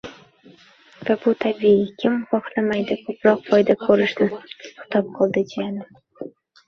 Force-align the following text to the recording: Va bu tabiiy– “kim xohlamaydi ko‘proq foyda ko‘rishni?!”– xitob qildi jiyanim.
Va 1.09 1.15
bu 1.25 1.33
tabiiy– 1.43 1.83
“kim 2.03 2.15
xohlamaydi 2.31 2.97
ko‘proq 3.03 3.45
foyda 3.51 3.77
ko‘rishni?!”– 3.85 4.29
xitob 4.65 5.13
qildi 5.21 5.45
jiyanim. 5.53 6.33